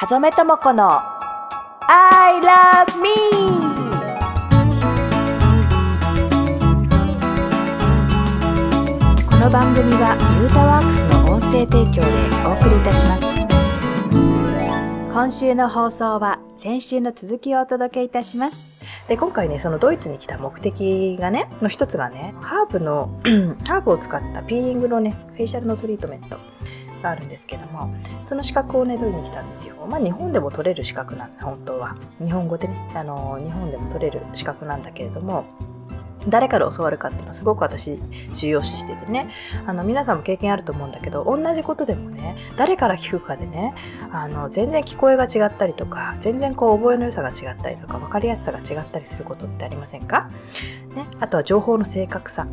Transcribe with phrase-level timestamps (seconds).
[0.00, 1.02] はざめともこの
[1.86, 3.10] I love me!
[9.28, 12.08] この番組はユータワークスの音声提供で
[12.46, 13.24] お送りいたします。
[15.12, 18.70] 今週の放送は先週の続きをお届けいたします。
[19.06, 23.20] で今回ねそのドイツに来た目的がねの一つがねハーブの
[23.68, 26.38] ハーブを使ったピーリングのねフェイシャルのトリートメント。
[27.00, 29.74] があるんですけどもその資格をね取りに来たんですよ。
[29.88, 31.96] まあ日本でも取れる資格なんだ本当は。
[32.22, 35.44] 日本語でねあの日本でも取れる資格なんだけれども
[36.28, 38.00] 誰から教わるかっていうのはすごく私
[38.34, 39.28] 重要視しててね。
[39.66, 43.74] あの皆さんも経験あると思うんだけど同じことでもね誰から聞くかでね
[44.12, 50.30] あの全然聞こえが違ったりとか全然こう覚えの良さが違ったりとか分かりやすさが違ったりすることってありませんか、
[50.94, 52.46] ね、あとは情報の正確さ、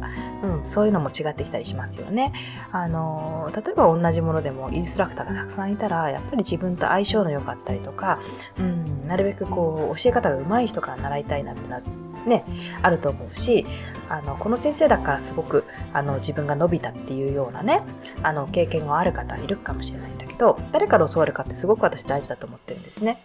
[0.43, 2.33] うん、そういうのも違ってきたりしますよね。
[2.71, 8.19] あの例えば同じものでもインストラクターがたくさんいたらやっぱり自分と相性の良かったりとか、
[8.59, 12.43] うん、なるべくこう教え方が上手い人から習いたいなってなってね、
[12.81, 13.65] あると思うし
[14.09, 17.81] あのこの先生だからすごくあの自分が伸びたっていうようなね
[18.23, 23.21] あの経験がある方いるかもしれないんだけど誰から教わるかってすごく私大事だと思ってるんですね。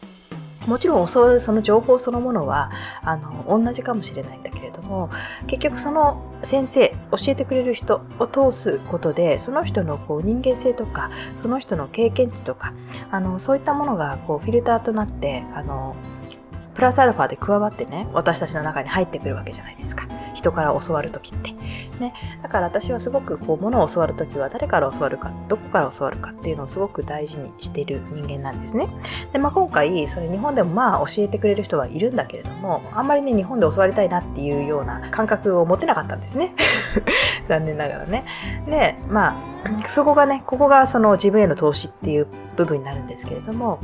[0.66, 2.70] もちろん教わるその情報そのものは
[3.02, 5.10] あの同じかもしれないんだけれども
[5.48, 11.10] 結局その先生教えてくれる人を通すことでその人のこう人間性とか
[11.42, 12.74] その人の経験値とか
[13.10, 15.96] あのそういったものがこうフィルターとなってあの
[16.74, 20.06] プラスアルファで加わってね私たちの中に入ってくるわけじゃないですか。
[20.34, 21.52] 人から教わる時って。
[22.00, 22.14] ね。
[22.42, 28.88] だから私はすごくこう物を教わる時は誰から教わるかどこから教わるかっていうのをすごく大事にしている人間なんですね。
[29.32, 36.54] で、まあ、今回それ日本でもまあ教えてくれる人はいるんだけれどもあんまりね日本で教わりたいなっていうような感覚を持てなかったんですね。
[37.48, 38.24] 残念ながらね。
[38.66, 39.51] でまあ
[39.86, 43.80] そこがねここがその自分への投資っていう部分になるんですけれども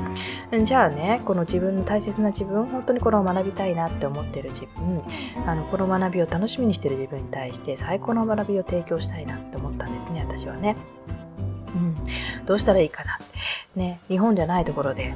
[0.64, 5.02] じゃあねこの自分の大切な自分本当にこれを学びたいなって思ってる自分
[5.46, 10.76] あのこの学びを楽しみにしてる自分に対して最高の学びを提供したいなって思ったんですね私はね。
[11.74, 11.94] うん、
[12.46, 13.18] どうしたらいいかな。
[13.76, 15.14] ね、日本じゃないところで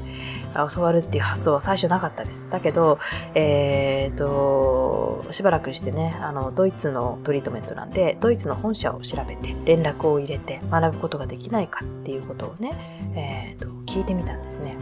[0.75, 2.49] 教わるっていう発想は最初なかったです。
[2.51, 2.99] だけど、
[3.35, 12.73] えー、と、しばらくしてね、あの、ドイツのトリートメントなんで、ドイツの本社を調べて、連絡を入れて学ぶことができないかっていうことをね、
[13.15, 14.77] えー、と、聞いてみたんですね。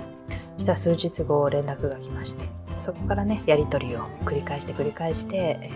[0.57, 2.45] そしたら数日後連絡が来まして、
[2.79, 5.71] そこからね、やり取りを繰り返して繰り返して、え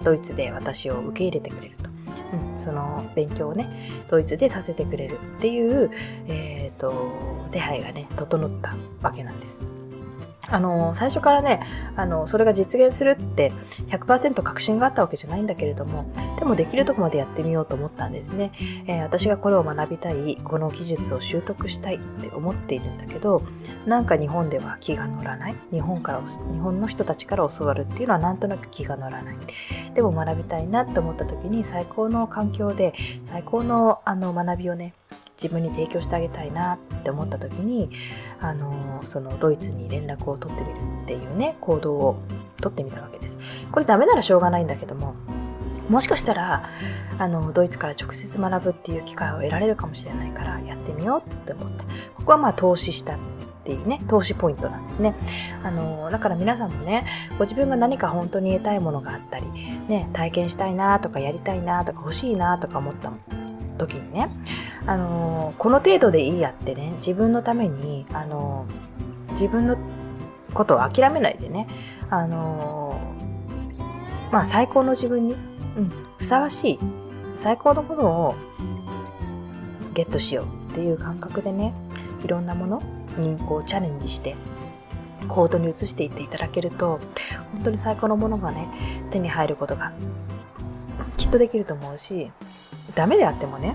[0.00, 1.89] ー、ドイツで私を受け入れてくれると。
[2.32, 3.68] うん、その勉強をね
[4.08, 5.90] ドイツでさせてくれるっていう、
[6.28, 9.79] えーと、手配がね整ったわけなんです。
[10.48, 11.60] あの最初からね
[11.96, 13.52] あのそれが実現するって
[13.88, 18.52] 100%確信があったわけじゃないんだけれどもでもできるとこまでやってみようと思ったんですね、
[18.86, 23.42] えー、私がこれを学びたいこの技術を習得したいって思っているんだけど
[23.86, 25.56] なんか日本では気が乗らない。
[25.72, 29.36] 日本から日本の人たちから教わるっていうのはなんとなく気が乗らない。
[29.94, 34.94] でも学びたいなって思った時に最高の環境で最高のあの学びをね
[35.42, 37.90] 自分に提供してあげたいなって思った時に
[38.40, 42.22] あのそのドイツに連絡を取ってみるっていうね行動を
[42.60, 43.38] とってみたわけです。
[43.72, 45.14] これダメならしょうがないんだけども
[45.88, 46.68] もしかしたら
[47.18, 51.84] あのドイツから直接学ぶっていう機会を得られるかもしれないからやってみようって思った
[52.14, 53.18] ここはまあ投資したっ
[53.64, 55.14] ていうね投資ポイントなんですね
[55.62, 57.06] あのだから皆さんもね
[57.38, 59.50] ご自分が何か本当に得たいものがあったり、
[59.88, 63.12] ね、体験したいなとかやりたいなとか欲しいなとか思った
[63.78, 64.30] 時にね
[64.86, 68.66] あのこの程度でいいやってね自分のためにあの
[69.30, 69.76] 自分の
[70.54, 71.68] ことを諦めないでね
[72.08, 72.98] あの
[74.32, 75.36] まあ最高の自分に、う
[75.80, 76.78] ん、ふさわしい
[77.34, 78.34] 最高のものを
[79.94, 81.74] ゲットしようっていう感覚でね
[82.24, 82.82] いろんなもの
[83.18, 84.36] にこうチャレンジして
[85.28, 87.00] 行動に移していっていただけると
[87.52, 88.68] 本当に最高のものがね
[89.10, 89.92] 手に入ることが
[91.16, 92.32] きっとできると思うし
[92.94, 93.74] ダメであってもね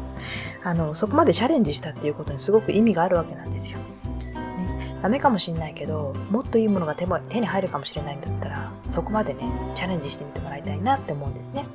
[0.64, 3.78] あのそこまでチャレンジしたっていうことにすごく意味があるわけなんですよ。
[3.78, 11.66] ね、ダメかもしんないけどもっといいものが手も手に入るかもしれないんだったらそこまでねチャレンジしてみてもらいたいなって思うんですね。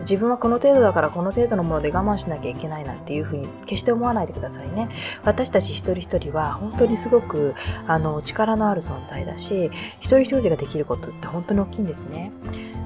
[0.00, 4.88] 自分はこの程度だからこの程度のもので我慢しなきゃいけないなっていうふうに決して思わないでくださいね。
[5.24, 7.54] 私たち一人一人は本当にすごく
[7.86, 9.70] あの力のある存在だし
[10.00, 12.32] 一人一人ができることって本当に大きいんですね。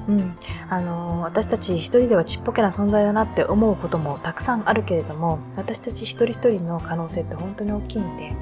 [0.07, 0.37] うん、
[0.69, 8.33] あの私たち一人ではちっぽけな存在だなって思うこともたくさんあるけれども私たち一人一人の可能性って本当に大きいんで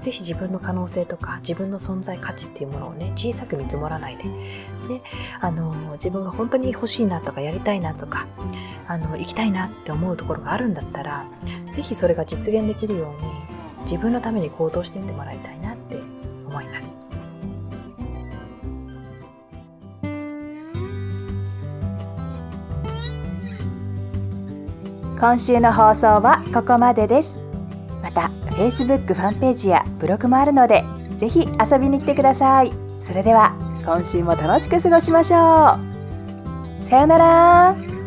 [0.00, 4.30] 是非自分の可能性とか自分の存在価値っていうものをね小さく見積もらないで、ね、
[5.40, 8.26] あの自分が本当に欲しいなとかやりたいなとか
[8.88, 11.26] あの行きたいなって思うところがあるんだったら
[11.72, 13.30] 是非それが実現できるように
[13.82, 15.81] 自分のために行動してみてもらいたいなって
[25.22, 27.38] 今週の放送はここまでです。
[28.02, 28.22] また
[28.56, 30.82] Facebook ファンページやブログもあるので
[31.16, 32.72] ぜひ遊びに来てください。
[32.98, 33.54] それでは
[33.84, 35.78] 今週も楽しく過ごしましょ
[36.82, 36.84] う。
[36.84, 38.01] さようなら。